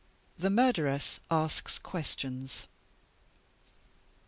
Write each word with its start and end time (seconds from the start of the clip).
THE 0.35 0.49
MURDERESS 0.49 1.19
ASKS 1.29 1.77
QUESTIONS. 1.77 2.65